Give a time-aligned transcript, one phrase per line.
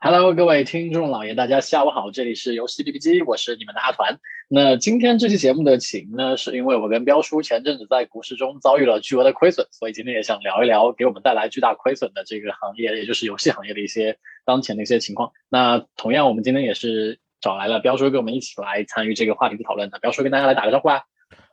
[0.00, 4.16] Hello，各位听众老爷，大家下午好，这里是游戏 B B 机，我是你们的阿团。
[4.48, 15.32] 那今天这期节目的起因呢，是因为我跟彪叔前阵子在股市中遭遇了巨额的亏损，所以今天也想聊一聊给我们带来巨大亏损的这个行业，也就是游戏行业的一些当前的一些情况。
[15.48, 19.98] 那同样，我们今天也是找来了彪叔跟我们一起来参与这个话题的讨论的。
[19.98, 21.02] 彪叔跟大家来打个招呼啊！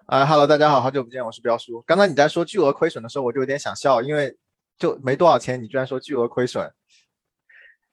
[0.06, 1.82] 啊哈喽，大家好，好久不见，我是彪叔。
[1.88, 4.38] 刚刚你在说巨额亏损的时候，我就有点想笑，因为
[4.78, 6.72] 就没多少钱，你居然说巨额亏损。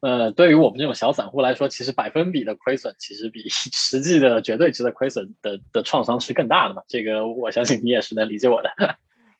[0.02, 6.82] 呃，对于我们这种小散户来说，其实百分比的亏损其实比 实际的绝对值的亏损的的创伤是更大的嘛。
[6.88, 8.68] 这个我相信你也是能理解我的。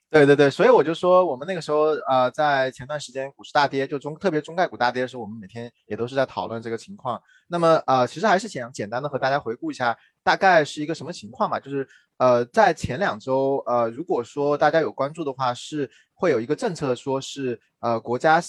[0.09, 7.21] 对对对，所以我就说，我们那个时候呃，在前段时间股市大跌，就中特别中概股大跌的时候，我们每天也都是在讨论这个情况。
[7.49, 11.59] 那么呃，其实还是想简单的和大家回顾一下，大概是一个什么情况嘛？
[11.59, 18.41] 就是呃，在前两周呃，如果说大家有关注的话，是会有一个政策，说是呃国家。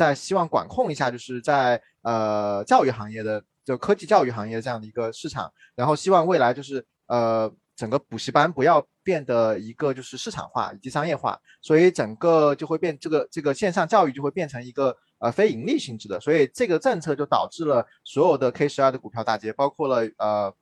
[0.00, 20.54] 在希望管控一下，就是在呃教育行业的，就科技教育行业这样的一个市场，然后希望未来就是呃整个补习班不要变得一个就是市场化以及商业化，所以整个就会变这个这个线上教育就会变成一个呃非盈利性质的，所以这个政策就导致了所有的 K 十二的股票大跌，包括了呃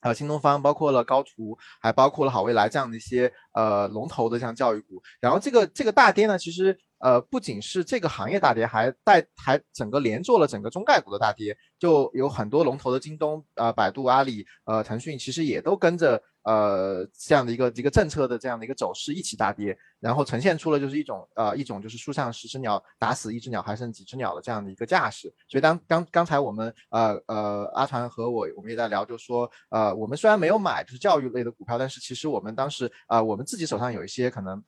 [0.00, 6.76] 呃新东方，包括了高途，还包括了好未来这样的一些呃龙头的像教育股，然后这个这个大跌呢，其实。
[7.02, 25.32] 呃，不仅是这个行业大跌，还带还整个连做了整个中概股的大跌，就有很多龙头的京东、呃百度、阿里、呃腾讯，其实也都跟着呃这样的一个一个政策的这样的一个走势一起大跌，然后呈现出了就是一种呃一种就是树上十只鸟打死一只鸟还剩几只鸟的这样的一个架势。
[25.48, 34.62] 所以当刚刚才我们呃呃阿团和我我们也在聊，就说呃我们虽然没有买就是教育类的股票，但是其实我们当时啊我们自己手上有一些可能。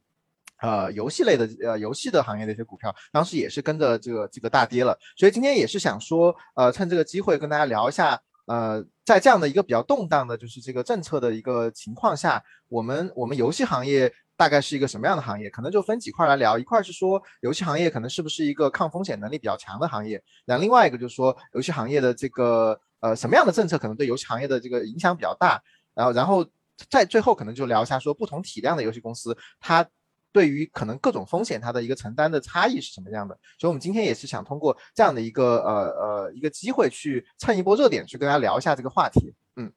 [0.65, 15.51] 呃，游戏类的呃，游戏的行业的一些股票，当时也是跟着这个这个大跌了，所以今天也是想说，呃，趁这个机会跟大家聊一下，呃，在这样的一个比较动荡的，就是这个政策的一个情况下，我们我们游戏行业大概是一个什么样的行业？
[15.51, 25.63] 可能就分几块来聊，一块是说游戏行业可能是不是一个抗风险能力比较强的行业，然后另外一个就是说游戏行业的这个呃什么样的政策可能对游戏行业的这个影响比较大，
[25.95, 26.47] 然后然后
[26.89, 29.87] 在最后可能就聊一下说不同体量的游戏公司它。
[30.35, 33.39] 对于可能各种风险，它的一个承担的差异是什么样的？
[33.57, 35.73] 所以，我们今天也是想通过这样的一个呃
[36.27, 39.33] 呃一个机会，去蹭一波热点，去跟大家聊一下这个话题。
[39.55, 39.73] 嗯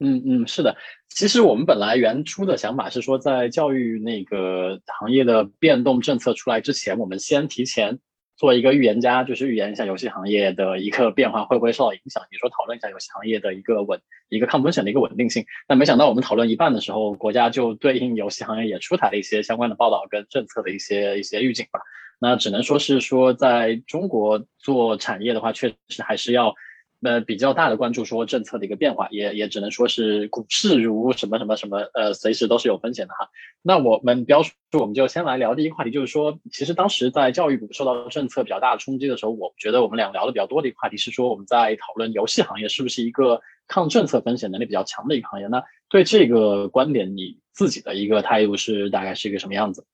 [0.00, 0.76] 嗯嗯，是的。
[1.08, 8.00] 其实我们本来原初的想法是说，在教育那个行业的变动政策出来之前，我们先提前。
[8.40, 12.22] 作为一个预言家，就是预言一下游戏行业的一个变化会不会受到影响。
[12.32, 15.44] 你说讨论一下游戏行业的一个稳、一个抗风险的一个稳定性。
[15.68, 21.80] 但没想到我们讨论一半的时候，国家就对应游戏行业也出台了一些相关的报道跟政策的一些一些预警吧。
[22.18, 26.54] 那只能说是说，在中国做产业的话，确实还是要。
[27.02, 33.30] 呃，比较大的关注说政策的一个变化，也也只能说是股市如什么什么什么，呃，随时都是有风险的哈。
[33.62, 45.46] 那我们标书，我们就先来聊第一个话题，就是说，其实当时在教育股受到政策比较大的冲击的时候，我觉得我们俩聊的比较多的一个话题是说，我们在讨论游戏行业是不是一个抗政策风险能力比较强的一个行业。
[45.46, 49.86] 那对这个观点，你自己的一个态度是大概是一个什么样子？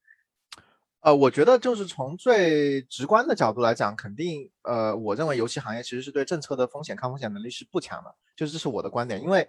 [1.07, 9.23] 呃，我觉得就是从最直观的角度来讲，肯定，呃，我认为游戏行业其实是对政策的风险抗风险能力是不强的，就是这是我的观点。
[9.23, 9.49] 因为，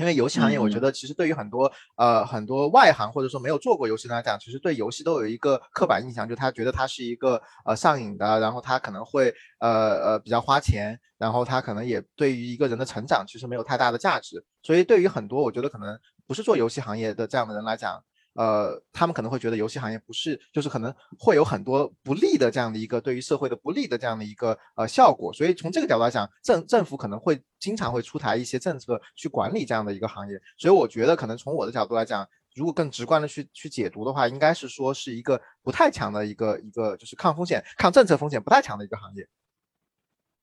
[0.00, 9.68] 因为游戏行业，我觉得其实对于很多呃很多外行或者说没有做过游戏的来讲，其实对游戏都有一个刻板印象，就他觉得它是一个呃上瘾的，然后他可能会呃
[10.02, 14.42] 呃比较花钱，然后他可能也对于一个人的成长其实没有太大的价值。
[14.62, 18.02] 所以对于很多我觉得可能不是做游戏行业的这样的人来讲。
[18.38, 39.26] 呃，他们可能会觉得游戏行业不是，就是可能会有很多不利的这样的一个对于社会的不利的这样的一个呃效果，所以从这个角度来讲，政政府可能会经常会出台一些政策去管理这样的一个行业，所以我觉得可能从我的角度来讲，如果更直观的去去解读的话，应该是说是一个不太强的一个一个就是抗风险、抗政策风险不太强的一个行业。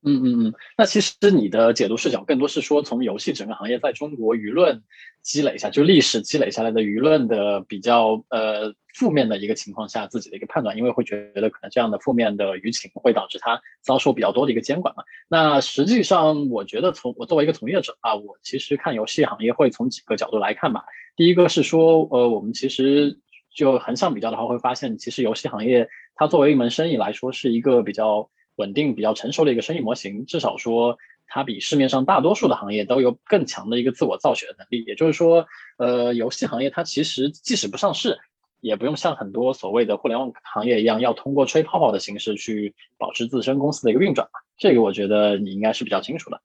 [0.02, 4.82] 嗯嗯嗯，那其实你的解读视角更多是说从游戏整个行业在中国舆论
[5.22, 15.02] 积累下，就历史积累下来的舆论的比较呃负面的一个情况下自己的一个判断，因为会觉得可能这样的负面的舆情会导致它遭受比较多的一个监管嘛。
[15.28, 20.84] 那实际上我觉得从我作为一个从业者啊，我其实看游戏行业会从几个角度来看吧。
[21.16, 23.18] 第一个是说呃我们其实
[23.52, 28.30] 就横向比较的话，会发现其实游戏行业它作为一门生意来说是一个比较。
[28.56, 34.84] 稳定比较成熟的一个生意模型，至少说它比市面上大多数的行业都有更强的一个自我造血的能力。
[34.84, 35.46] 也就是说，
[35.78, 38.18] 呃，游戏行业它其实即使不上市，
[38.60, 44.40] 也不用像很多所谓的互联网行业一样，要通过吹泡泡的形式去保持自身公司的一个运转嘛。
[44.58, 46.40] 这个我觉得你应该是比较清楚的。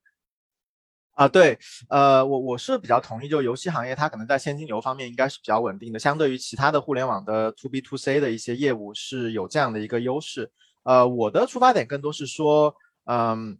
[1.14, 1.58] 啊，对，
[1.90, 10.50] 呃，我我是比较同意，就游戏行业它可能在现金流方面应该是比较稳定的，相对于其他的互联网的 to B to C 的一些业务是有这样的一个优势。
[10.84, 12.74] 呃，我的出发点更多是说，
[13.04, 13.56] 嗯，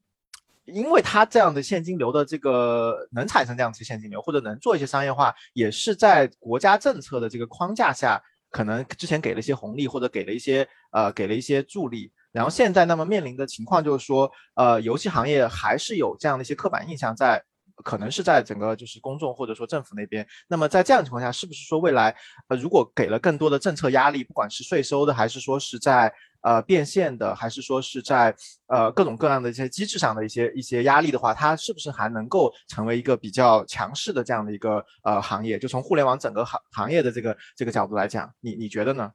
[0.64, 12.12] 因为它这样的现金流的这个能产生这样子现金流，或者能做一些商业化，也是在国家政策的这个框架下，可能之前给了一些红利，或者给了一些呃给了一些助力。
[12.32, 17.42] 然后现在那么面临的情况就是说，呃，游戏行业还是有这样的一些刻板印象在，
[17.84, 20.26] 可能是在整个就是公众或者说政府那边。
[20.48, 22.16] 那么在这样的情况下，是不是说未来，
[22.48, 26.10] 呃，如果给了更多的政策压力，不管是税收的，还是说是在
[26.42, 28.34] 呃变现的，还是说是在
[28.66, 35.58] 呃各种各样的一些机制上的一些一些压力的话，它是不是还能够成为一个比较强势的这样的一个呃行业？
[35.58, 39.12] 就从互联网整个行行业的这个这个角度来讲，你你觉得呢？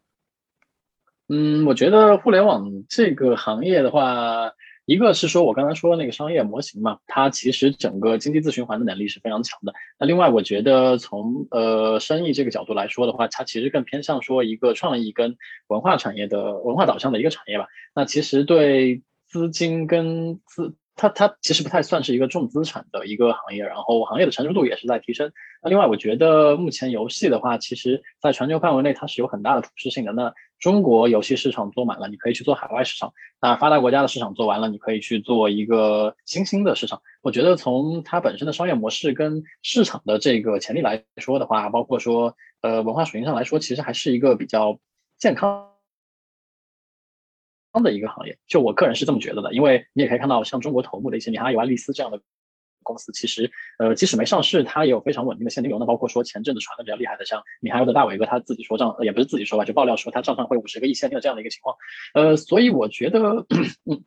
[1.30, 4.50] 嗯，我觉得互联网这个行业的话，
[4.88, 9.74] 一个是说我刚才说的那个商业模型嘛，它其实整个经济自循环的能力是非常强的。
[10.00, 15.36] 那另外，我觉得从呃生意这个角度来说的话，它其实更偏向说一个创意跟
[15.68, 17.68] 文化产业的文化导向的一个产业吧。
[17.94, 25.32] 那其实对资金跟资它它其实不太算是一个重资产的一个行业，然后行业的成熟度也是在提升。
[25.62, 30.12] 那另外，我觉得目前游戏的话，其实在全球范围内它是有很大的普适性的。
[30.12, 37.00] 那中国游戏市场做满了，你可以去做海外市场；那发达国家的市场做完了，你可以去做一个新兴的市场。
[37.22, 44.80] 我觉得从它本身的商业模式跟市场的这个潜力来说的话，包括说呃文化属性上来说，其实还是一个比较
[45.20, 45.77] 健康。
[47.82, 52.22] 的一个行业，就我个人是这么觉得的，因为你也可以看到，像中国头部的一些米哈游、爱丽丝这样的
[52.84, 55.78] 公司，其实呃，即使没上市，它也有非常稳定的现金流。
[55.80, 61.76] 那包括说前阵子传的比较厉害的，像米哈游的大伟哥，他自己说账，也不是自己说吧，就爆料说他账上会有五十个亿现金的这样的一个情况。
[62.14, 63.46] 呃，所以我觉得，
[63.90, 64.04] 嗯，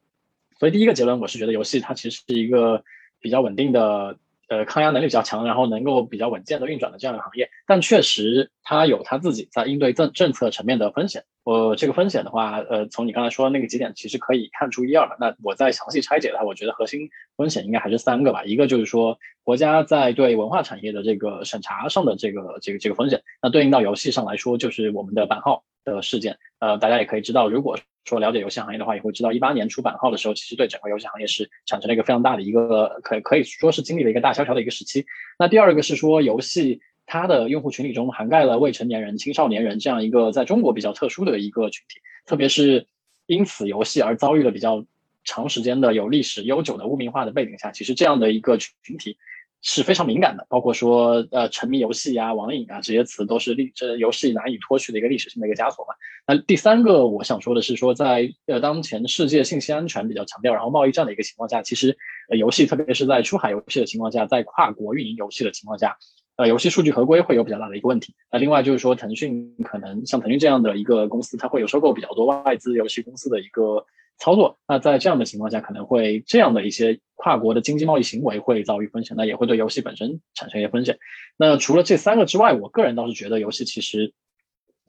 [0.58, 2.82] 所以第一个结论，我是觉得游戏它其实是一个
[3.20, 4.19] 比较稳定的。
[4.50, 11.23] 呃，抗压能力比较强，然后能够比较稳健的运转的这样的行业，但确实它有它自己在应对政政策层面的风险。
[11.44, 15.17] 我这个风险的话，呃，从你刚才说的那个几点，其实可以看出一二的。
[15.20, 18.43] 那我再详细拆解的话，我觉得核心风险应该还是三个吧。
[18.44, 23.23] 一个就是说，国家在对文化产业的这个审查上的这个这个这个风险。
[23.41, 26.38] 那对应到游戏上来说，就是我们的版号的事件。
[26.59, 35.06] 呃，大家也可以知道，如果说了解游戏行业的话，也会知道，一八年出版号的时候，其实对整个游戏行业是产生了一个非常大的一个，可可以说是经历了一个大萧条的一个时期。
[35.38, 42.87] 那第二个是说，游戏它的用户群体中涵盖了未成年人、青少年人这样一个在中国比较特殊的一个群体，特别是
[43.27, 44.85] 因此游戏而遭遇了比较
[45.25, 49.17] 长时间的有历史悠久的污名化的背景下，其实这样的一个群体。
[49.62, 55.94] 是非常敏感的，包括说呃沉迷游戏啊、网瘾啊这些词都是历这游戏难以脱去的一个历史性的一个枷锁嘛。
[56.26, 61.96] 那第三个我想说的是说，在呃当前世界信息安全比较强调，然后贸易战的一个情况下，其实
[62.30, 65.98] 呃游戏特别是在出海游戏的情况下，在跨国运营游戏的情况下，
[66.36, 68.14] 呃游戏数据合规会有比较大的一个问题。
[68.32, 73.84] 那另外就是说，腾讯可能像腾讯这样的一个公司，它会有收购比较多外资游戏公司的一个。
[74.20, 80.99] 操作，那在这样的情况下，可能会这样的一些跨国的经济贸易行为会遭遇风险，那也会对游戏本身产生一些风险。
[81.38, 84.12] 那除了这三个之外，我个人倒是觉得游戏其实，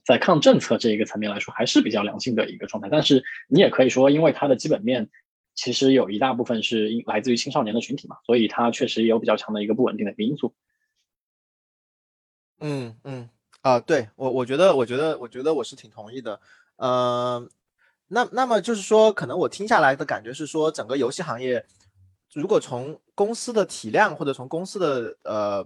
[0.03, 2.89] 在抗政策这一个层面来说，还是比较良性的一个状态。
[2.91, 5.09] 但是你也可以说，因为它的基本面
[5.55, 10.53] 其实有一大部分是来自于青少年的群体嘛，所以它确实也有比较强的一个不稳定的一个因素。
[12.59, 13.29] 嗯嗯
[13.61, 16.41] 啊，对我我觉得我觉得我觉得我是挺同意的，
[16.75, 17.49] 嗯。
[18.13, 21.65] 那那么就是说，可能我听下来的感觉是说，整个游戏行业，
[22.33, 25.65] 如果从公司的体量或者从公司的呃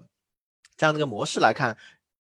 [0.77, 1.75] 这样的一个模式来看，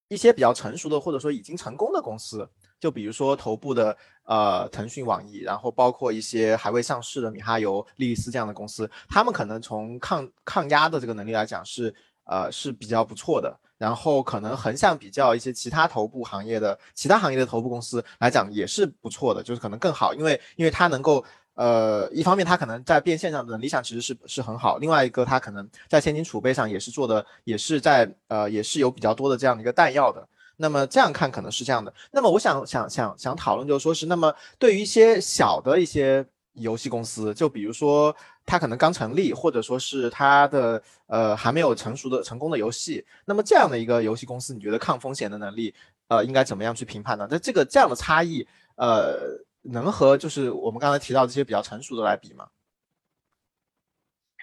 [0.07, 13.55] 一些比较成熟的或者说已经成功的公司，就比如说头部的呃腾讯、网易，然后包括一些还未上市的米哈游、莉莉丝这样的公司，他们可能从抗抗压的这个能力来讲是呃是比较不错的。
[13.77, 21.23] 然后可能横向比较一些其他头部行业的其他行业的头部公司来讲也是不错的，就是可能更好，因为因为它能够
[21.55, 30.27] 呃一方面它可能在变现上的理想其实是是很好，另外一个它可能在现金储备上也是做的也是在呃也是有比较多的这样的一个弹药的。
[30.57, 31.93] 那么这样看可能是这样的。
[32.11, 38.15] 那么我想想想想讨论就是说是那么对于一些小的一些游戏公司，就比如说。
[38.45, 45.73] 它可能刚成立，或者说是它的呃还没有成熟的成功的游戏，那么这样的一个游戏公司，你觉得抗风险的能力
[46.07, 47.27] 呃应该怎么样去评判呢？
[47.29, 49.17] 那这个这样的差异呃
[49.63, 52.47] 能和就是我们刚才提到这些比较成熟的来比吗？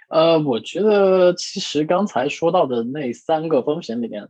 [0.08, 4.28] 呃，我觉得其实刚才说到的那三个风险里面，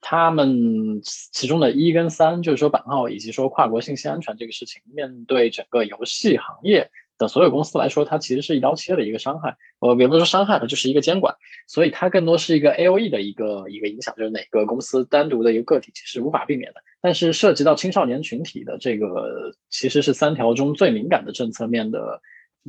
[0.00, 6.90] 他们其中的一跟三，就是说版号以及说跨国信息安全这个事情，面对整个游戏行业。
[7.20, 9.56] 的所有公司来说，它其实是一刀切的一个伤害。
[9.78, 11.36] 呃，也不是说伤害吧，就是一个监管，
[11.68, 16.80] 所以它更多是一个 A O E 的一个一个影响，就是哪个公司单独的一个个体其实无法避免的。
[17.02, 22.20] 但是涉及到青少年群体的这个，其实是三条中最敏感的政策面的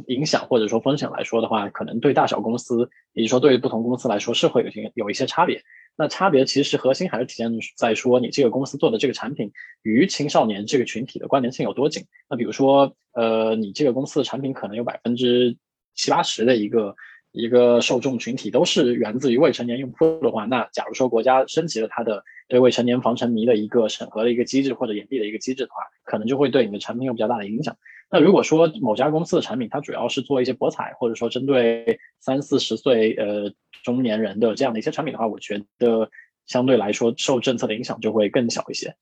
[0.07, 5.61] 影响或者说风险来说的话，可能对大小公司，也就是说对于不同公司来说是会有些有一些差别。
[5.97, 9.51] 那差别其实核心还是体现在说你这个公司做的这个产品
[9.83, 12.05] 与青少年这个群体的关联性有多紧。
[12.29, 15.55] 那比如说，呃，你这个公司的产品可能有百分之
[15.93, 16.95] 七八十的一个
[17.31, 27.77] 一个受众群体都是源自于未成年用户的话，那假如说国家升级了它的对未成年防沉迷的一个审核的一个机制或者严厉的一个机制的话，可能就会对你的产品有比较大的影响。
[28.09, 36.09] 那如果说某家公司的产品它主要是做一些博彩，或者说针对三四十岁呃中年人的这样的一些产品的话，我觉得
[36.45, 38.95] 相对来说受政策的影响就会更小一些。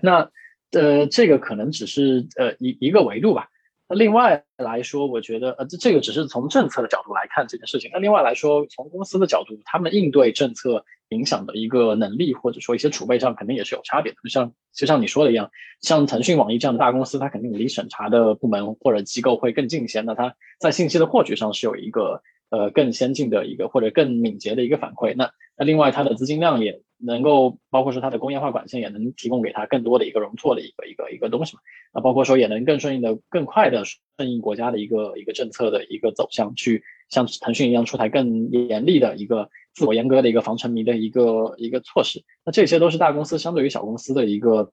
[0.00, 0.30] 那
[0.72, 3.48] 呃这个可能只是呃一一个维度吧。
[3.88, 7.90] 那另外来说，我觉得呃这这个只是从政策的角度来看这件事情。
[7.92, 10.84] 那另外来说，从公司的角度，他们应对政策。
[11.10, 14.18] 影响的一个能力，或者说一些储备上，肯定也是有差别的。
[14.24, 15.48] 就像就像你说的一样，
[15.80, 20.00] 像腾讯、网易这样的大公司，它肯定离审查的部门或者机构会更近一些。
[20.00, 25.14] 那它在信息的获取上是有一个呃更先进的一个或者更敏捷的一个反馈。
[25.16, 31.60] 那那另外它的资金量也能够，包括说它的工业化管线也能提供给它更多的一个容错的一个一个一个东西嘛。
[31.92, 39.50] 那包括说也能更顺应的、更快的顺应国家的一个一个政策的一个走向，去像腾讯一样出台更严厉的一个。
[39.76, 44.72] 自我严格的一个防沉迷的一个一个措施，那这些都是大公司相对于小公司的一个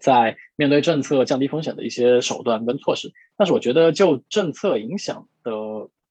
[0.00, 3.12] 在面对政策降低风险的一些手段跟措施。
[3.36, 5.52] 但是我觉得就政策影响的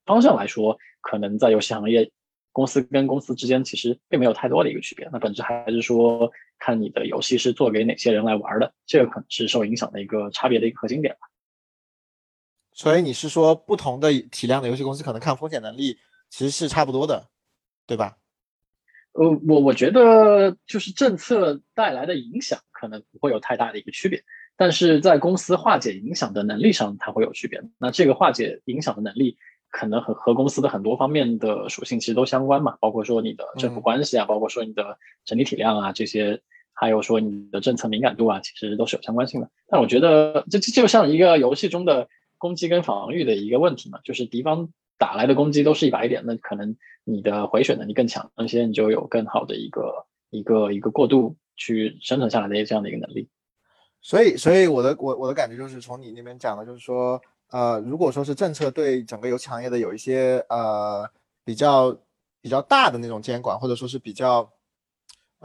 [0.06, 2.12] 方向来说，可能在游戏行业
[2.52, 5.10] 公司跟公司之间其实并没有太多的一个区别。
[5.12, 11.28] 那本质还是说看你的游戏是做给哪些人来玩的，这个可能是受影响的一个差别的一个核心点吧。
[12.72, 17.28] 所以你是说不同的体量的游戏公司可能抗风险能力其实是差不多的？
[17.86, 18.18] 对吧？
[19.12, 24.24] 呃，我我觉得就是政策带来的影响可能不会有太大的一个区别，
[24.56, 27.62] 但是在公司化解影响的能力上，它会有区别。
[27.78, 29.38] 那这个化解影响的能力，
[29.74, 36.40] 可能和和公司的很多方面的属性其实都相关嘛，包括说你的政府关系啊，包括说你的整体体量啊这些，
[36.74, 39.50] 还有说你的政策敏感度啊，其实都是有相关性的。
[39.68, 44.70] 但我觉得这就像一个游戏中的攻击跟防御的一个问题嘛，就是敌方。
[44.96, 53.28] 打来的攻击都是一百点，那可能你的回血能力更强一些，你就有更好的一个一个一个过渡去生存下来的这样的一个能力。
[54.02, 57.20] 所以，所以我的我我的感觉就是从你那边讲的，就是说，
[57.54, 61.08] 呃，如果说是政策对整个游戏行业的有一些呃
[61.46, 61.96] 比较
[62.42, 64.50] 比较大的那种监管，或者说是比较。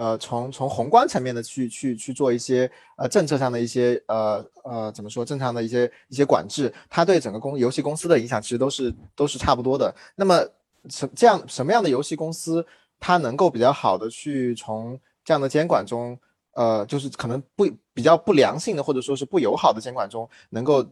[0.01, 9.93] 呃，从从宏观层面的去去去做一些呃政策上的一些呃呃怎么说正常的一些一些管制，它对整个公游戏公司的影响其实都是都是差不多的。
[10.15, 10.47] 那么
[10.89, 12.65] 什这样什么样的游戏公司，
[13.01, 16.17] 它能够比较好的去从这样的监管中，
[16.53, 20.87] 呃，就是可能不比较不良性的或者说是不友好的监管中，能够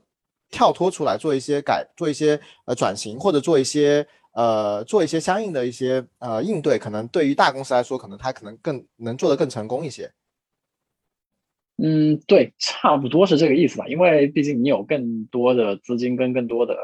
[0.51, 4.07] 跳脱出来做一些改做一些呃转型或者做一些。
[4.37, 10.13] 呃，做一些相应的一些呃应对，可能对于大公司来说，可能它可能更能做得更成功一些。
[11.79, 13.89] 嗯，对，差不多是这个意思吧。
[13.89, 16.77] 因为毕竟你有更多的资金跟更多的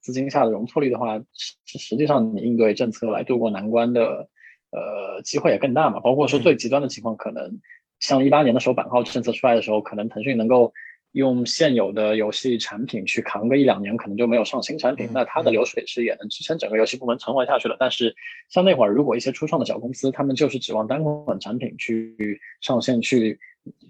[0.00, 4.30] 资金下的容错率的话，实实际上你应对政策来渡过难关的
[4.70, 6.00] 呃机会也更大嘛。
[6.00, 7.60] 包括说最极端的情况，可能
[8.00, 10.72] 像一八年的时候版号政策出来的时候，可能腾讯能够。
[11.16, 17.76] 用现有的游戏产品去扛个一两年，可能就没有上新产品，那它的流水是也能支撑整个游戏部门存活下去的。
[17.80, 18.14] 但是
[18.50, 23.38] 像那会儿，如果一些初创的小公司，他们就是指望单款产品去上线，去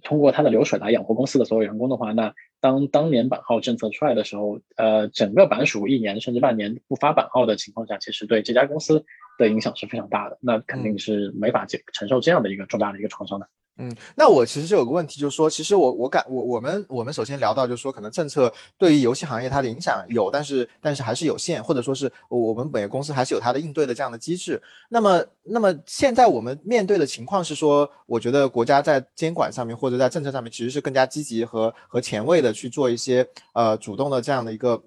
[0.04, 9.04] 通过它的流水来养活公司的所有员工的话，那当当年版号政策出来的时候，呃，整个版属一年甚至半年不发版号的情况下，其实对这家公司
[9.36, 13.46] 的影响是非常大的，那肯定是没法接承受这样的一个重大的一个创伤的。
[13.46, 24.60] 嗯，嗯那我其实就有个问题，就是说，其实我我感我我们我们首先聊到，就是说，可能政策对于游戏行业它的影响有，但是但是还是有限，或者说是我们每个公司还是有它的应对的这样的机制。
[24.88, 34.82] 那么那么现在我们面对的情况是说，我觉得国家在监管上面或者在政策上面其实是更加积极和和前卫的去做一些呃主动的这样的一个。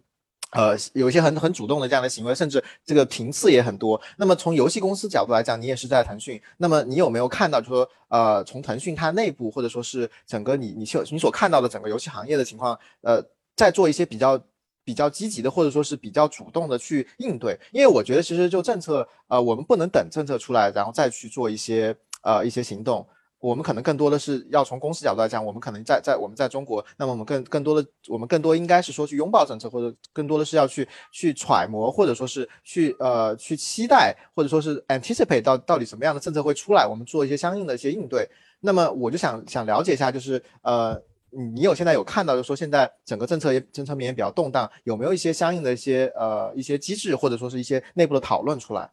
[0.52, 4.02] 呃，有一些很很主动的这样的行为，甚至这个频次也很多。
[4.18, 13.24] 那么从游戏公司角度来讲，你也是在腾讯，那么你有没有看到，就说呃，从腾讯它内部或者说是整个你你所你所看到的整个游戏行业的情况，呃，
[13.56, 14.42] 在做一些比较
[14.84, 17.60] 比较积极的或者说是比较主动的去应对？
[17.72, 23.08] 因为我觉得其实就政策，呃，我们不能等政策出来然后再去做一些呃一些行动。
[23.40, 38.30] 我们可能更多的是要从公司角度来讲，我们可能在在我们在中国，那么我们更更多的我们更多应该是说去拥抱政策，或者更多的是要去去揣摩，或者说是去呃去期待，或者说是 anticipate 到到底什么样的政策会出来，我们做一些相应的一些应对。
[38.60, 48.90] 那么我就想想了解一下，就是呃你有现在有看到，就是说现在整个政策也政策面也比较动荡，有没有一些相应的一些呃一些机制，或者说是一些内部的讨论出来，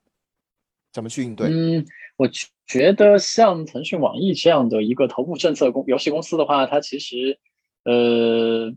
[0.96, 1.48] 怎么去应对？
[1.48, 1.84] 嗯，
[2.16, 2.26] 我。
[2.68, 7.38] 觉得像腾讯、网易这样的一个头部政策公游戏公司的话，它其实，
[7.84, 8.74] 呃，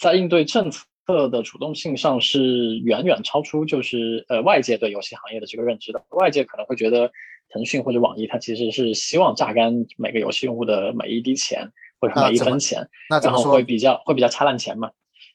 [0.00, 0.82] 在应对政策
[1.28, 6.02] 的主动性上是远远超出就是呃外界对游戏行业的这个认知的。
[6.08, 7.12] 外界可能会觉得
[7.50, 12.88] 腾讯或者网易它其实是希望榨干每个游戏用户的每一滴钱或者每一分钱，
[13.22, 14.90] 然后会比较会比较掐烂钱嘛。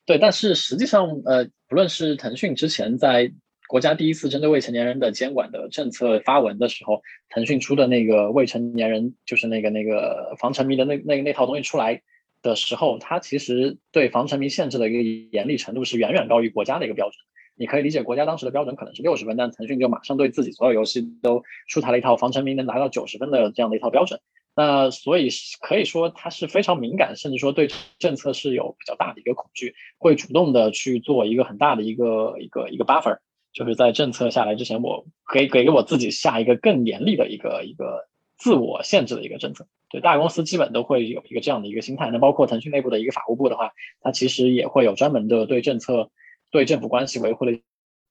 [0.05, 3.31] 对，但是实际上呃，不论是腾讯之前在。
[3.67, 12.01] 国家第一次针对未成年人的监管的政策发文的时候，腾讯出的那个未成年人就是那个那个防沉迷的那那那套东西出来
[12.41, 17.15] 的时候，它其实对防沉迷限制的一个严厉程度是远远高于国家的一个标准。
[17.57, 24.19] 你可以理解，国家当时的标准可能是六十分，但腾讯就马上对自己所有游戏都出台了一套防沉迷能达到九十分的这样的一套标准。
[24.57, 25.29] 那所以
[25.61, 33.17] 可以说它是非常敏感，甚至说对政策是有比较大的一个恐惧，会主动的去做一个很大的一个一个一个 buffer。
[33.55, 38.05] 就是在政策下来之前，我给给给我自己下一个更严厉的一个一个
[38.37, 39.65] 自我限制的一个政策。
[39.89, 42.09] 对大公司基本都会有一个这样的一个心态。
[42.11, 43.71] 那包括腾讯内部的一个法务部的话，
[44.01, 46.11] 它其实也会有专门的对政策、
[46.51, 47.61] 对政府关系维护的一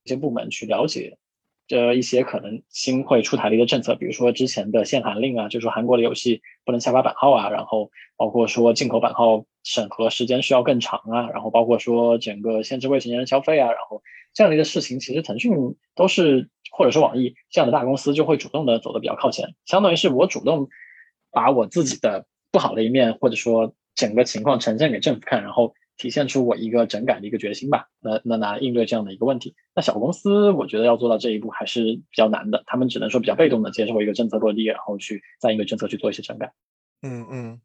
[0.07, 1.19] 些部门去了解
[1.67, 14.01] 这一些可能新会出台的一个政策，比如说之前的限韩令啊，就是说韩国的游戏不能下发版号啊，然后包括说进口版号审核时间需要更长啊，然后包括说整个限制未成年人消费啊，然后。
[14.35, 15.53] 这样的一个事情，其实腾讯
[15.95, 20.69] 都是，或者是网易这样的大公司就会主动的走的比较靠前，相当于是我主动
[21.31, 27.87] 把我自己的不好的一面，或者说整个情况呈现给政府看，然后体现出我一个整改的一个决心吧。
[28.01, 36.53] 那那来应对这样的一个问题，那小公司我觉得要做到这一步还是比较难的，他们只能说比较被动的接受一个政策落地，然后去再应对政策去做一些整改。
[37.03, 37.61] 嗯嗯，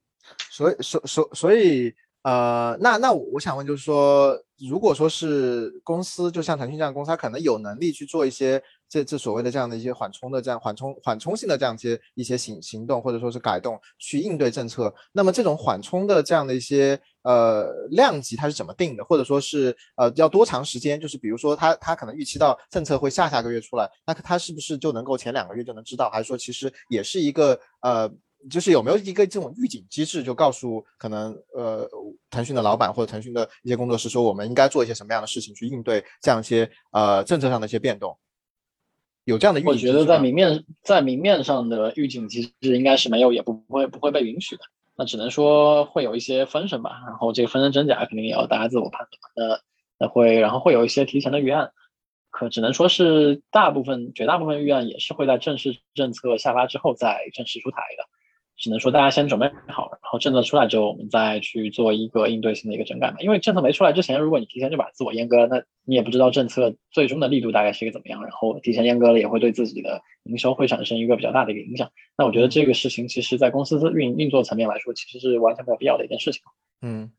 [0.52, 1.94] 所以所所所以。
[2.24, 4.38] 呃，那那我我想问，就是说，
[4.70, 14.94] 如果说是公司，就像腾讯这样公司，它可能有能力去做一些这这所谓的这样的一些缓冲的这样缓冲缓冲性的这样一些一些行行动，或者说是改动去应对政策。
[15.14, 19.04] 那么这种缓冲的这样的一些呃量级，它是怎么定的？
[19.06, 21.00] 或者说是呃要多长时间？
[21.00, 26.10] 就是比如说，它它可能预期到政策会下下个月出来，那它是不是就能够前两个月就能知道？
[26.10, 28.12] 还是说其实也是一个呃？
[28.50, 31.90] 就是有没有一个这种预警机制，就告诉可能呃
[32.30, 38.18] 腾讯的老板或者腾讯的一些工作室，说我们应该做一些什么样的事情去应对这样一些呃政策上的一些变动？
[39.26, 39.72] 有这样的预警？
[39.72, 44.62] 我觉得在明面在明面上的预警机制应该是没有，也不会不会被允许的。
[44.96, 49.50] 那只能说会有一些风声吧，然后这个风声真假肯定也要大家自我判断。
[49.50, 49.62] 那
[49.98, 51.72] 那会然后会有一些提前的预案，
[52.32, 58.04] 可只能说是大部分绝大部分预案也是会在正式政策下发之后再正式出台的。
[58.60, 63.18] 只能说大家先准备好，然后政策出来之后，我们再去做一个应对性的一个整改嘛。
[63.22, 68.22] 因为政策没出来之前，如果你提前就把自我阉割，那你也不知道政策最终的力度大概是一个怎么样。
[68.22, 71.90] 然后提前阉割了，也会对自己的营收会产生一个比较大的一个影响。
[72.18, 76.42] 那我觉得这个事情，其实在公司运运作层面来说，其实是完全没有必要的一件事情。
[76.82, 77.12] 嗯，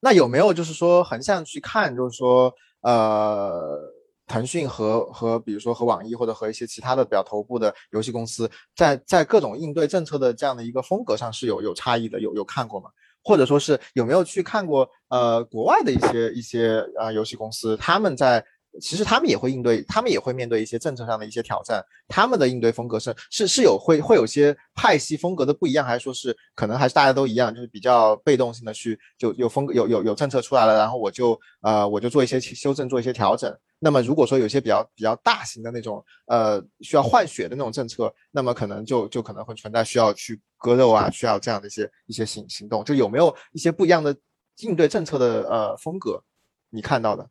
[0.00, 3.93] 那有没有就是说横向去看，就是说呃。
[4.26, 12.90] 腾讯和和比如说和网易或者和一些其他的比较头部的游戏公司，在在各种应对政策的这样的一个风格上是有有差异的，有有看过吗？
[13.22, 18.44] 或者说是有没有去看过呃国外的一些一些啊游戏公司，他们在。
[18.80, 21.80] 其实他们也会应对，他们也会面对一些政策上的一些挑战。
[22.08, 33.56] 他们的应对风格是是是有会会有些派系风格的不一样，还是说是可能还是大家都一样，就是比较被动性的去就有风格有有有政策出来了，然后我就呃我就做一些修正，做一些调整。
[33.78, 42.82] 那么如果说有些比较比较大型的那种呃需要换血的那种政策，那么可能就就可能会存在需要去割肉啊，需要这样的一些一些行行动。
[42.82, 44.16] 就有没有一些不一样的
[44.58, 46.22] 应对政策的呃风格，
[46.70, 47.28] 你看到的？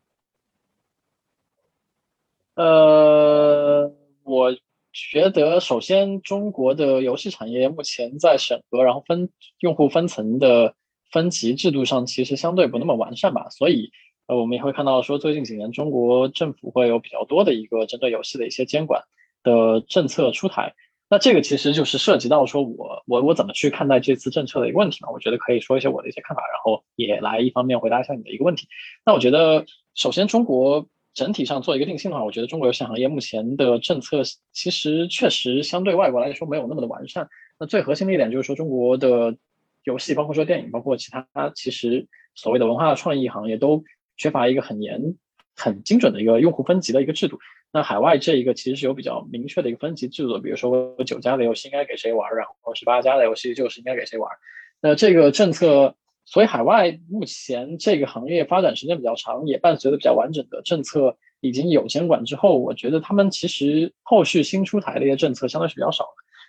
[2.55, 3.91] 呃，
[4.23, 4.55] 我
[4.91, 10.75] 觉得首先中国的游戏产业目前在审核，然后分用户分层的
[11.11, 13.49] 分级制度上，其实相对不那么完善吧。
[13.49, 13.89] 所以，
[14.27, 19.01] 呃，我们也会看到说，最近几年中国政府会有比较多的一个针对游戏的一些监管
[19.41, 20.75] 的政策出台。
[21.09, 25.09] 那这个其实就是涉及到说我我我怎么去看待这次政策的一个问题嘛？
[25.11, 28.67] 我觉得可以说一些我的一些看法，然后也来一方面回答一下你的一个问题。
[29.03, 30.87] 那我觉得首先中国。
[31.13, 34.21] 整体上做一个定性的话，我觉得中国游戏行业目前的政策
[34.51, 37.29] 其实确实相对外国来说没有那么的完善。
[37.59, 39.37] 那最核心的一点就是说，中国的
[39.83, 43.83] 游戏，包括说电影，包括其他，其实所谓的文化创意行业都
[44.17, 45.15] 缺乏一个很严、
[45.55, 47.37] 很精准的一个用户分级的一个制度。
[47.71, 54.29] 那海外这一个其实是有比较明确的一个分级制度，比如说九加的游戏应该给谁玩，然后十八加的游戏就是应该给谁玩。
[54.81, 66.05] 那这个政策，所以海外目前这个行业发展时间比较长，也伴随着比较完整的政策已经有监管之后，我觉得他们其实后续新出台的一些政策相对是比较少。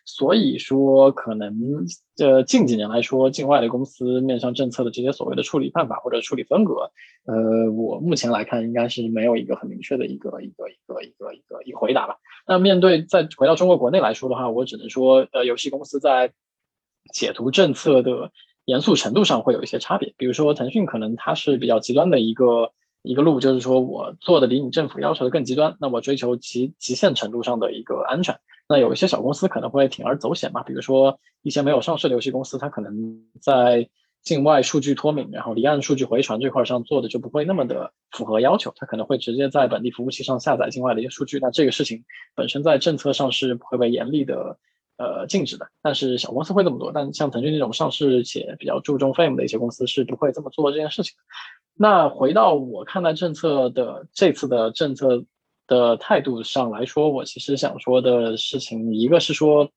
[0.07, 1.57] 所以说，可能
[2.19, 6.91] 呃近几年来说，境外的公司面向政策的这些所谓的处理办法或者处理风格，
[7.25, 12.19] 呃，我目前来看应该是没有一个很明确的一个一个一个一个一个一个回答吧。
[12.47, 16.31] 那面对再回到中国国内来说的话，我只能说，呃，游戏公司在
[17.15, 18.31] 解读政策的
[18.65, 20.15] 严肃程度上会有一些差别。
[20.17, 22.73] 比如说腾讯可能它是比较极端的一个
[23.03, 28.39] 一个路，就是说我做的比你政府要求的更极端，那我追求极极限程度上的一个安全。
[28.67, 33.91] 那有一些小公司可能会铤而走险嘛，比如说一些没有上市的游戏公司，它可能在
[34.23, 41.39] 境外数据脱敏，然后离岸数据回传这块上做的就不会那么的符合要求，它可能会直接在本地服务器上下载境外的一些数据。
[41.41, 44.59] 那这个事情本身在政策上是会被严厉的
[44.97, 51.15] 呃禁止的，但是小公司会这么做，但像腾讯这种上市且比较注重 fame 的一些公司是不会这么做这件事情。
[51.75, 55.25] 那回到我看待政策的这次的政策。
[55.67, 59.71] 的态度上来说，我其实想说的事情，一个是说，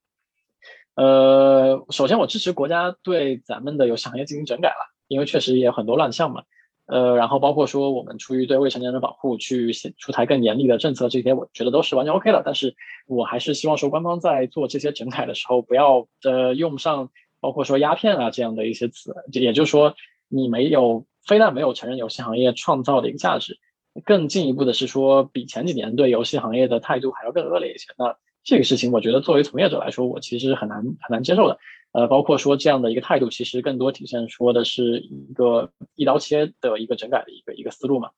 [0.95, 6.43] 呃，首先我支持国家对咱们的游戏行业进行整改了，因为确实也很多乱象嘛，
[6.87, 12.41] 呃，然后包括说我们出于对未成年人保护去出台更严厉的政策，这些我觉得都是完全 OK 的。
[12.45, 12.75] 但是
[13.07, 19.95] 我还是希望说，官方在做这些整改的时候，不要呃用上包括说鸦片啊这样的一些词，也就是说，
[20.29, 23.59] 你没有非但没有承认游戏行业创造的一个价值。
[24.05, 27.87] 更进一步的是说，比前几年对游戏行业的态度还要更恶劣一些。
[27.97, 31.57] 那这个事情，我觉得作为从业者来说，我其实很难很难接受的。
[31.91, 38.11] 呃，包括说这样的一个态度，其实更多体现说的是一个一刀切的一个整改的一个一个思路嘛。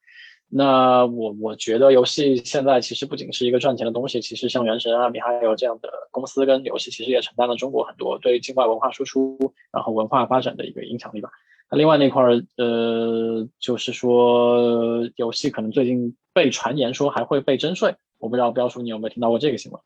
[0.51, 11.29] 那我我觉得游戏现在其实不仅是一个赚钱的东西，其实像原神啊、米哈游这样的公司跟游戏，其实也承担了中国很多对境外文化输出，然后文化发展的一个影响力吧。
[11.69, 19.79] 那另外那块儿，呃，就是说游戏可能最近被传言说还会被征税，我不知道标叔你有没有听到过这个新闻？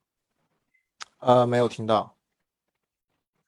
[1.20, 2.16] 呃，没有听到。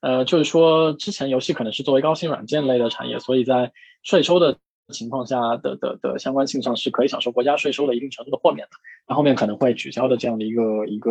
[0.00, 4.58] 呃，就是说之前游戏可能是作为高新软件类的产业，所以在税收的
[4.92, 8.72] 情况下的的的相关性上是可以享受国家税收的一定程度的豁免的。
[9.08, 11.10] 那后面可能会取消的这样的一个一个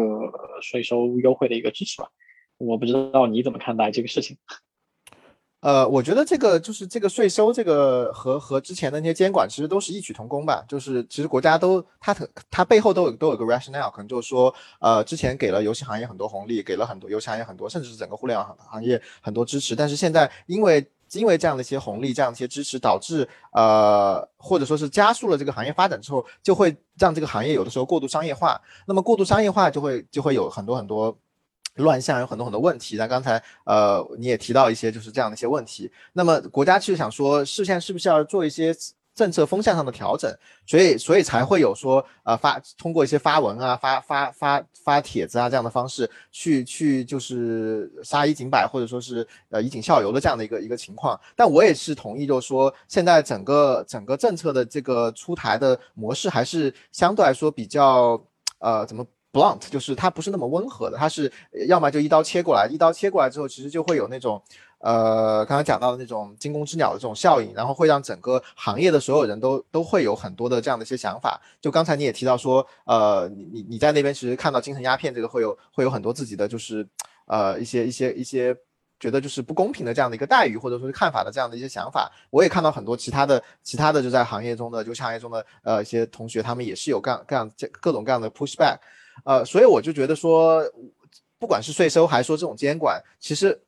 [0.62, 2.10] 税收优惠的一个支持吧。
[2.58, 4.38] 我不知道你怎么看待这个事情。
[5.65, 10.63] 呃，我觉得这个就是这个税收，这个和和之前的那些监管其实都是异曲同工吧。
[10.67, 12.15] 就是其实国家都它
[12.51, 19.75] 它背后都有都有个 rationale，可能就是说，呃，之前给了游戏行业很多红利，给了很多游戏行业很多，甚至是整个互联网行业很多支持。
[19.75, 28.62] 但是现在因为因为这样的一些红利，这样的一些支持，导致呃或者说是加速了这个行业发展之后，就会让这个行业有的时候过度商业化。
[28.86, 31.17] 那么过度商业化就会就会有很多很多。
[31.76, 35.92] 乱象有很多很多问题，那刚才呃你也提到一些就是这样的一些问题。
[36.14, 38.76] 那么国家其实想说，现在是不是要做一些
[39.14, 40.30] 政策风向上的调整？
[40.68, 51.18] 所以所以才会有说呃发通过一些发文啊、发发发发帖子啊这样的方式去去就是杀一儆百，或者说是呃以儆效尤的这样的一个一个情况。
[51.36, 58.22] 但我也是同意，就是说现在整个整个政策的这个出台的模式还是相对来说比较
[58.60, 61.30] 呃怎么？blunt 就是它不是那么温和的，它是
[61.67, 64.41] 要么就一刀切过来，一刀切过来之后，其实就会有那种，
[64.80, 71.41] 呃，刚才讲到的那种惊弓之鸟的这种效应，然后会让整个行业的所有人都都会有很多的这样的一些想法。
[71.60, 76.88] 就刚才你也提到说，呃，你你你在那边其实看到精神鸦片这个会有会有很多自己的就是，
[77.28, 78.56] 呃，一些一些一些
[79.02, 82.10] 觉得就是不公平的这样的一个待遇，或者说是看法的这样的一些想法。
[82.30, 88.78] 我也看到很多其他的其他的就在行业中的就行业中的呃一些同学，他们也是有各各样这各种各样的 pushback。
[89.23, 90.63] 呃，所以我就觉得说，
[91.39, 93.60] 不管是税收还是说这种监管，其实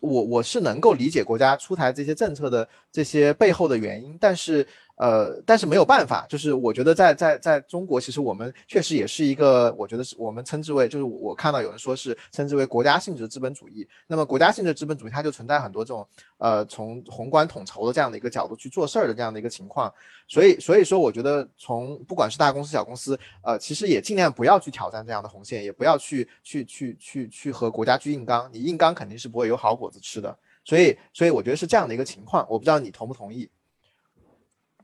[0.00, 4.66] 我我是能够理解国家出台这些政策的这些背后的原因，但是。
[5.00, 13.88] 呃，但是没有办法，就是我觉得在在在中国，其实我们确实也是一个，我觉得是我们称之为，就是我看到有人说是称之为国家性质的资本主义。
[14.06, 19.90] 那么国家性质资本主义，它就存在很多这种呃从宏观统筹的这样的一个角度去做事儿的这样的一个情况。
[20.28, 30.36] 所以所以说，我觉得从不管是大公司小公司，呃，其实也尽量不要去挑战这样的红线，也不要去去去去去和国家去硬刚，你硬刚肯定是不会有好果子吃的。
[30.62, 33.48] 所以所以我觉得是这样的一个情况，我不知道你同不同意。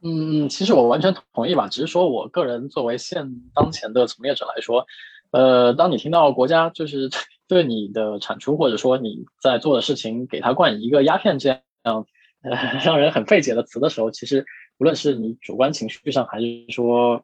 [0.02, 4.86] 嗯，其实我完全同意吧，只是说我个人作为现当前的从业者来说，
[5.30, 7.08] 呃，当你听到国家就是
[7.48, 11.60] 对你的产出或者说你在做的事情给它冠以一个鸦片这样
[12.42, 12.50] 呃
[12.84, 14.44] 让人很费解的词的时候，其实
[14.78, 17.22] 无论是你主观情绪上，还是说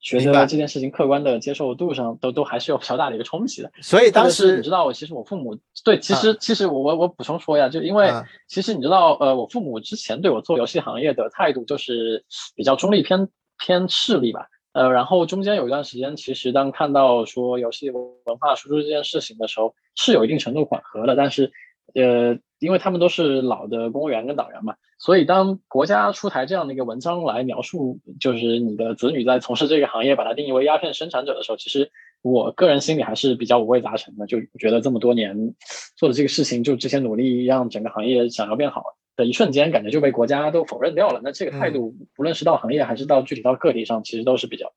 [0.00, 3.70] 觉得这件事情客观的接受度上，都都还是有比较大的一个冲击的。
[3.82, 8.10] 所以当时你知道，我其实我父母对，其实其实我我我补充说呀，就因为
[8.46, 14.46] 其实你知道，呃，我父母之前对我做游戏行业的态度就是比较中立偏偏势利吧。
[14.72, 21.16] 呃，然后中间有一段时间，其实当看到说游戏文化输出这件事情的时候，是有一定程度缓和的。
[21.16, 21.50] 但是，
[21.94, 31.90] 呃，因为他们都是老的公务员跟党员嘛，所以当国家出台这样的一个文章来描述，就是你的子女在从事这个行业，把它定义为鸦片生产者的时候，其实
[32.22, 35.54] 我个人心里还是比较五味杂陈的，就觉得这么多年
[35.96, 38.82] 做的这个事情，就这些努力让整个行业想要变好。
[39.16, 41.20] 的一瞬间，感觉就被国家都否认掉了。
[41.24, 44.72] 那这个态度，无论是到行业还是到具体到个体上，其实都是比较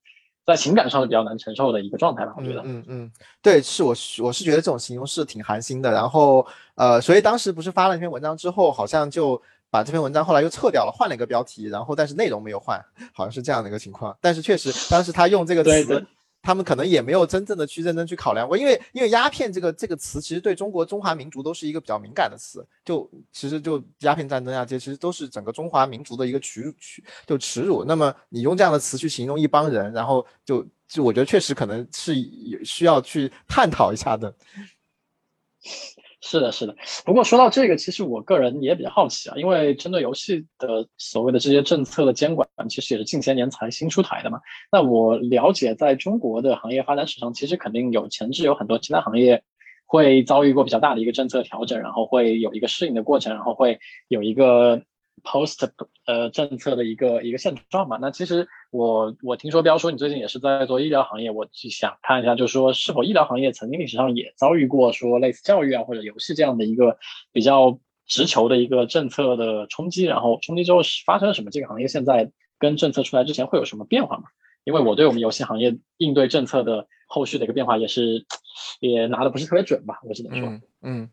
[0.46, 2.34] 在情感上是比较难承受的一个状态吧。
[2.38, 5.92] 我觉得，嗯嗯，对，是我我是觉得这种形容是挺寒心的。
[5.92, 14.18] 然后，呃，所以当时不是发了一篇文章之后，好像就把这篇文章后来又撤掉了，换了一个标题，然后但是内容没有换，好像是这样的一个情况。
[14.20, 16.06] 但是确实，当时他用这个词。
[16.42, 26.74] 他们可能也没有真正的去认真去考量过，因为因为鸦片这个这个词其实对中国中华民族都是一个比较敏感的词，就其实就鸦片战争啊这些其实都是整个中华民族的一个耻辱，
[27.28, 27.84] 就耻辱。
[27.86, 32.16] 那么你用这样的词去形容一帮人，然后就就我觉得确实可能是
[32.66, 34.34] 需要去探讨一下的。
[36.22, 36.76] 是的，是的。
[37.04, 44.40] 不过说到这个，其实我个人也比较好奇啊，因为针对游戏的所谓的这些政策的监管，其实也是近些年才新出台的嘛。
[44.72, 49.44] 那我了解，在中国的行业发展史上，其实肯定有前置有很多其他行业
[49.86, 54.84] 会遭遇过比较大的一个政策调整，然后会有一个适应的过程，然后会有一个。
[55.24, 55.70] Post
[56.08, 66.98] 呃政策的一个一个现状嘛，那其实我我听说彪说你最近也是在做医疗行业，我就想看一下，就是说是否医疗行业曾经历史上也遭遇过说类似教育啊或者游戏这样的一个
[67.32, 71.52] 比较直球的一个政策的冲击，然后冲击之后是发生了什么？
[71.52, 74.24] 这个行业现在跟政策出来之前会有什么变化吗？
[74.64, 78.26] 因为我对我们游戏行业应对政策的后续的一个变化也是
[78.80, 80.50] 也拿的不是特别准吧，我只能说，
[80.82, 81.10] 嗯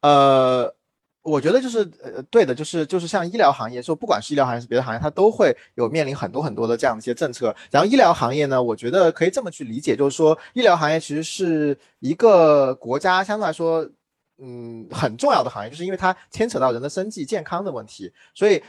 [0.00, 0.74] 呃。
[1.22, 7.54] 我觉得就是呃对的，就是就是像医疗行业，说不管是医疗行业还是别的行业，它都会有面临很多很多的这样的一些政策。
[7.70, 13.88] 然后医疗行业呢，我觉得可以这么去理解，就是说医疗行业其实是一个国家相对来说
[14.38, 18.12] 嗯很重要的行业，就是因为它牵扯到人的生计健康的问题。
[18.34, 18.60] 所以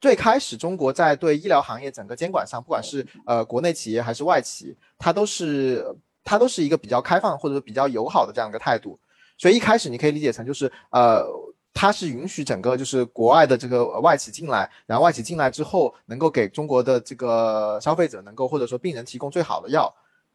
[0.00, 5.86] 最开始中国在对医疗行业整个监管上，不管是呃国内企业还是外企，它都是
[6.24, 8.98] 它都是一个比较开放或者说比较友好的这样一个态度。
[9.38, 11.24] 所以一开始你可以理解成就是呃。
[11.74, 19.92] 它是允许整个就是国外的这个外企进来，然后外企进来之后，能够给中国的这个消费者能够或者说病人提供最好的药。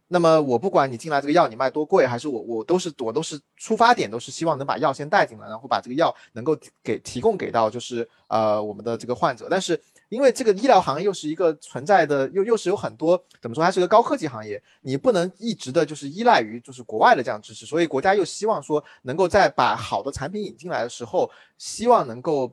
[0.09, 9.81] 那么我不管你进来这个药你卖多贵，还是我我都是我都是出发点都是希望能把药先带进来，然后把这个药能够给提供给到就是呃我们的这个患者，但是。
[10.09, 22.51] 因为这个医疗行业又是一个存在的，又又是有很多怎么说，它是个高科技行业，你不能一直的就是依赖于就是国外的这样支持，所以国家又希望说能够在把好的产品引进来的时候，希望能够。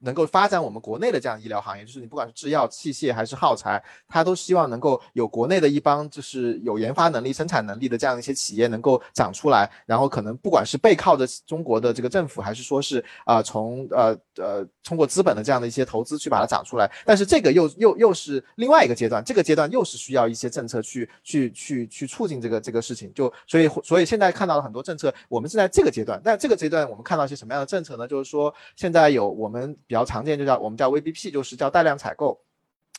[0.00, 28.06] 能够发展我们国内的这样医疗行业，就是你不管是制药、器械还是耗材，它都希望能够有国内的一帮就是有研发能力、生产能力的这样一些企业能够长出来，然后可能不管是背靠着中国的这个政府，还是说是啊从呃呃通过资本的这样的一些投资去把它长出来，但是这个又又又是另外一个阶段，这个阶段又是需要一些政策去去去去促进这个这个事情，就所以所以现在看到了很多政策，我们是在这个阶段，但这个阶段我们看到一些什么样的政策呢？
[28.06, 29.74] 就是说现在有我们。
[29.94, 32.36] 比较常见就叫我们叫 VBP，就是叫带量采购，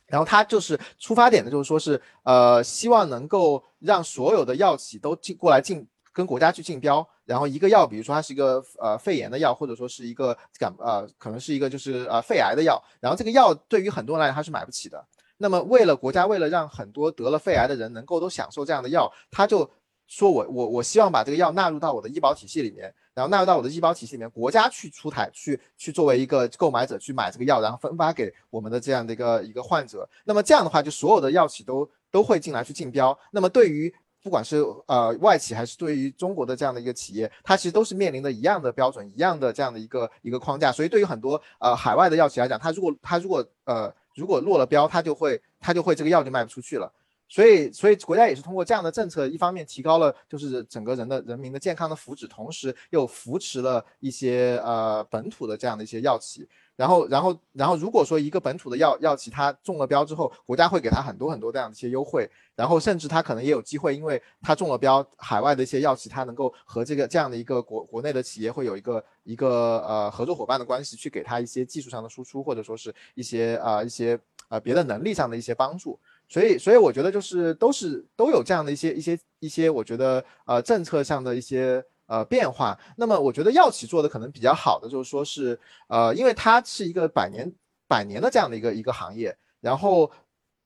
[0.08, 15.06] 然后它就是出发点呢，就是说是呃希望能够让所有的药企都进过来进跟国家去竞标，然后一个药，比如说它是一个呃肺炎的药，或者说是一个感呃可能是一个就是呃肺癌的药，然后这个药对于很多人来讲他是买不起的，
[15.36, 19.70] 那么为了国家为了让很多得了肺癌的人能够都享受这样的药，他就
[20.08, 22.96] 说我我我希望把这个药纳入到我的医保体系里面。
[23.16, 30.08] 然后纳入到我的医保体系里面，国家去出台，去去作为一个购买者去买这个药，然后分发给我们的这样的一个一个患者。
[30.26, 33.18] 那么这样的话，就所有的药企都都会进来去竞标。
[33.32, 40.70] 那么对于不管是呃外企还是对于中国的这样的一个企业，它其实都是面临的一样的标准，一样的这样的一个一个框架。
[40.72, 46.92] 所以对于很多呃海外的药企来讲，它如果它如果呃如果落了标，它就会它就会这个药就卖不出去了。
[47.28, 56.48] 所以，所以国家也是通过这样的政策，一方面提高了就是整个人的人民的健康的福祉，同时又扶持了一些呃本土的这样的一些药企。
[56.76, 75.98] 然后，然后，然后，如果说一个本土的药药企它中了标之后，国家会给他很多很多这样的一些优惠，然后甚至他可能也有机会，因为他中了标，海外的一些药企它能够和这个这样的一个国国内的企业会有一个一个呃合作伙伴的关系，去给他一些技术上的输出，或者说是一些啊一些呃别的能力上的一些帮助。
[76.28, 82.78] 所以，所以我觉得就是都是都有这样的一些一些一些，我觉得呃政策上的一些呃变化。
[82.98, 87.52] 那么，我觉得药企做的可能比较好的就是说是呃，因为它是一个百年
[87.88, 90.12] 百年的这样的一个一个行业，然后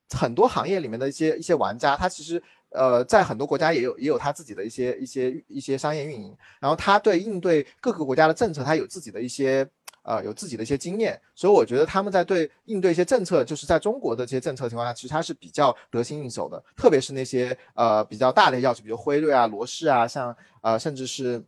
[0.10, 9.69] 很多行业里面的一些一些玩家，他其实呃在很多国家也有也有他自己的一些一些一些商业运营，然后他对应对各个国家的政策，他有自己的一些。
[10.04, 21.44] 呃，有自己的一些经验，所以我觉得他们在对应对一些政策，就是在中国的这些政策情况下，其实他是比较得心应手的，特别是那些呃比较大的药企，比如辉瑞啊、罗氏啊，像呃甚至是。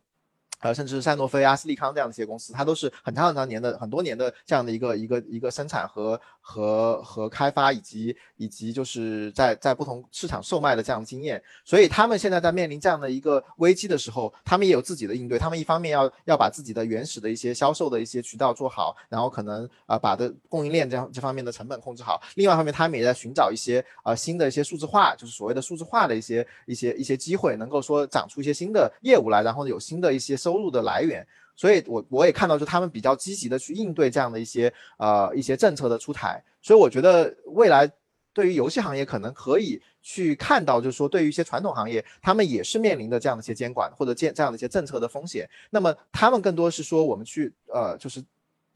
[0.64, 11.42] 呃，甚至是赛诺菲、阿斯利康这样的一些公司，它都是很长很长年的、很多年的这样的一个一个一个生产和和和开发，以及以及就是在在不同市场售卖的这样的经验。
[11.64, 15.38] 所以他们现在在面临这样的一个危机的时候，他们也有自己的应对。
[15.38, 22.20] 他们一方面要要把自己的原始的一些销售的一些渠道做好，然后可能啊把的供应链这样这方面的成本控制好。
[22.34, 30.32] 另外一方面，他们也在寻找一些呃新的一些数字化，就是所谓的数字化的一些一些一些机会，能够说长出一些新的业务来，然后有新的一些。
[30.42, 31.24] 收入的来源，
[31.62, 37.88] 所以我我也看到，就他们比较积极的去应对这样的一些呃一些政策的出台，所以我觉得未来
[38.32, 45.48] 对于游戏行业可能可以去看到，就是说对于一些传统行业，他们也是面临的这样的一些监管或者监这样的一些政策的风险。
[45.70, 48.20] 那么他们更多是说，我们去呃，就是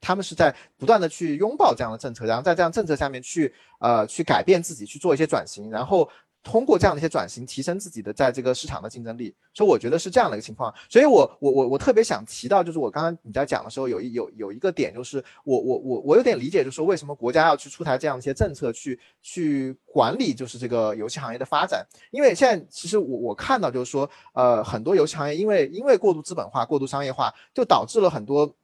[0.01, 6.09] 他们是在不断的去拥抱这样的政策，然后在这样政策下面去呃去改变自己，去做一些转型，然后。
[6.47, 10.73] 通过这样的一些转型，提升自己的在这个市场的竞争力，所以我觉得是这样的一个情况。
[10.89, 21.85] 所以，我我我我特别想提到，就是我刚刚你在讲的时候，有一有有一个点，就是我我我我有点理解，就是说为什么国家要去出台这样一些政策，去去管理就是这个游戏行业的发展。
[22.13, 28.55] 因为现在其实我我看到就是说，呃，很多游戏行业因为因为过度资本化、过度商业化，就导致了很多。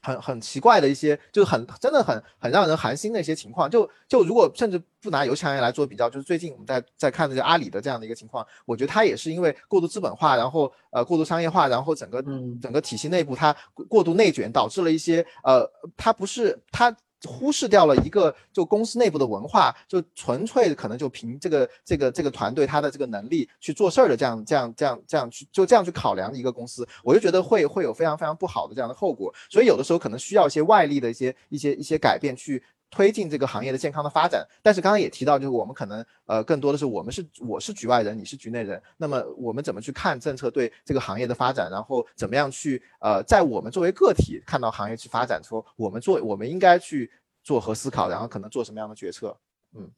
[0.00, 3.70] 很很奇怪的一些，就是很真的很很让人寒心的一些情况。
[3.70, 12.22] 就就如果甚至不拿游戏行业来做比较，就是最近我们在在看这个阿里的这样的一个情况，我觉得它也是因为过度资本化，然后呃过度商业化，然后整个
[12.60, 13.54] 整个体系内部它
[13.88, 16.94] 过度内卷，导致了一些呃它不是它。
[17.26, 29.32] 忽视掉了一个就公司内部的文化，就纯粹可能就凭这个这个这个团队他的这个能力去做事儿的这样这样这样这样去就这样去考量一个公司，我就觉得会会有非常非常不好的这样的后果。
[29.50, 32.62] 所以有的时候可能需要一些外力的一些一些一些改变去。
[32.90, 47.10] 推进这个行业的健康的发展，但是刚刚也提到，就是我们可能呃更多的是我们是我是局外人，你是局内人，那么我们怎么去看政策对这个行业的发展，然后怎么样去呃在我们作为个体看到行业去发展，说我们做我们应该去
[47.44, 49.36] 做和思考，然后可能做什么样的决策？
[49.72, 49.90] 嗯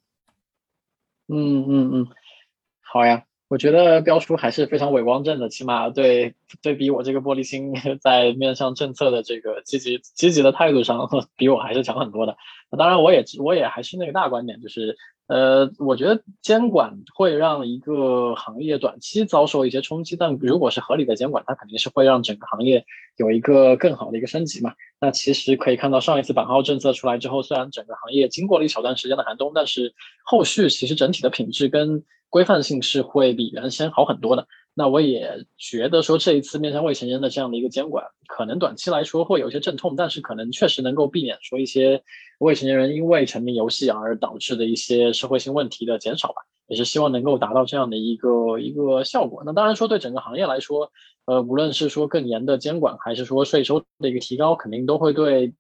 [1.29, 2.07] 嗯嗯嗯，
[2.83, 3.25] 好呀。
[3.53, 12.35] 我觉得标叔还是非常伟光正的，起码对对比我这个玻璃心， 在面向政策的这个积极积极的态度上，比我还是强很多的。
[12.79, 22.87] 当然，我也我也还是那个大观点，就是呃，我觉得监管会让一个行业短期遭受一些冲击，但如果是合理的监管，它肯定是会让整个行业
[23.19, 24.73] 有一个更好的一个升级嘛。
[24.99, 29.93] 那其实可以看到，上一次版号政策出来之后，虽然整个行业经过了一小段时间的寒冬，但是
[30.25, 32.03] 后续其实整体的品质跟
[32.33, 34.49] 规范性是会比原先好很多的。
[34.73, 42.03] 那我也觉得说，这一次面向未成年人的这样的一个监管，可能短期来说会有一些阵痛，但是可能确实能够避免说一些
[42.39, 46.37] 未成年人因为沉迷游戏而导致的一些社会性问题的减少吧。
[46.69, 49.43] 也是希望能够达到这样的一个一个效果。
[49.45, 50.91] 那当然说，对整个行业来说，
[51.27, 55.53] 呃，无论是说更严的监管，还是说税收的一个提高，肯定都会对，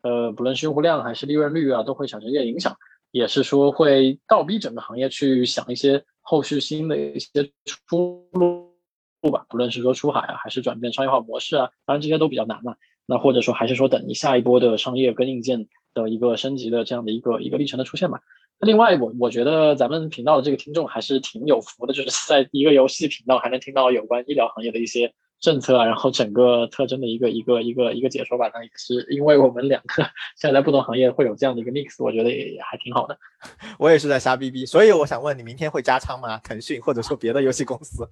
[0.00, 2.74] 呃，不论是用户量还是利润率啊，都会产生一些影响。
[3.10, 12.74] 也是说会倒逼整个行业去想一些后续新的一些出路吧，不论是说出海啊，还是转变商业化模式啊，当然这些都比较难嘛。
[13.06, 18.22] 那或者说还是说等你下一波的商业跟硬件的一个升级的这样的一个一个历程的出现吧。
[18.60, 25.12] 另外，我我觉得咱们频道的这个听众还是挺有福的，就是在一个游戏频道还能听到有关医疗行业的一些。
[25.40, 30.02] 政策啊，然后整个特征的一个一个一个一个解说吧，那也是因为我们两个
[30.36, 33.18] 现在在不同行业会有这样的一个 mix，我觉得也也还挺好的。
[33.78, 36.38] 我也是在瞎逼逼，所以我想问你，明天会加仓吗？
[36.38, 38.08] 腾讯或者说别的游戏公司？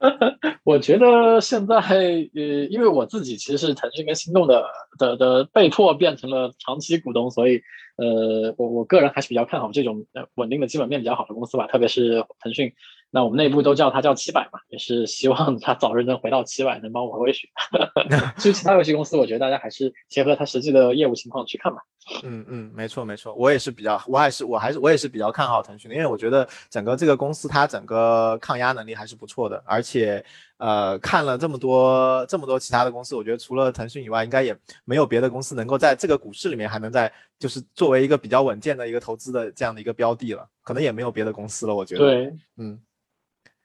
[0.62, 2.30] 我觉得现在，呃，
[2.70, 4.64] 因为我自己其实是腾讯跟心动的
[4.96, 7.60] 的的被迫变成了长期股东，所以，
[7.96, 12.72] 呃，我我个人还是比较看好这种呃稳定的基本面比较好的公司吧，特别是腾讯。
[13.10, 17.48] 那我们内部都叫它叫七百嘛，也是希望它早日能回到七百，能帮我回血。
[18.36, 21.80] 至于其他游戏公司，我觉得大家还是结合它实际的业务情况去看吧。
[22.22, 30.24] 嗯嗯，没错没错，我也是比较，我还是我还是我也是比较看好腾讯的，因为我觉得整个这个公司它整个抗压能力还是不错的，而且
[30.56, 34.56] 呃看了这么多这么多其他的公司，我觉得除了腾讯以外，应该也
[34.86, 42.00] 没有别的公司能够在这个股市里面还能在就是作为一个比较稳健的一个投资的这样的一个标的了，可能也没有别的公司了，我觉得。
[42.00, 42.78] 对，嗯。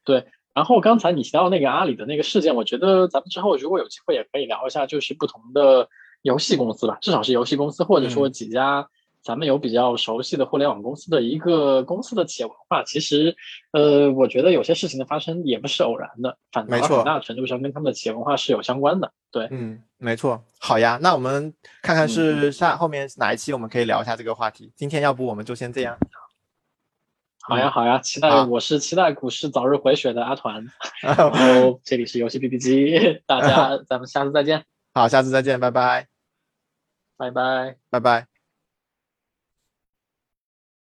[0.06, 5.88] 对，然后刚才你提到那个阿里的那个事件，我觉得咱们之后如果有机会也可以聊一下，就是不同的
[6.22, 8.88] 游戏公司吧，至少是游戏公司，或者说几家
[9.22, 12.84] 咱们有比较熟悉的互联网公司的一个公司的企业文化。
[12.84, 13.36] 其实，
[13.72, 19.12] 呃，我觉得有些事情的发生也不是偶然的，反而很大程度上跟他们的企业文化是有相关的。
[19.32, 20.43] 对，嗯，没错。
[20.60, 24.72] 好呀，那我们看看是下后面哪一期我们可以聊一下这个话题。
[24.76, 25.97] 今天要不我们就先这样。
[27.46, 30.66] 好呀，好呀，期待我是期待股市早日回血的阿团，
[31.04, 34.64] 然后这里是游戏 B B 机，大家 咱们下次再见。
[34.94, 36.08] 好，下次再见，拜拜，
[37.18, 38.33] 拜拜，拜拜。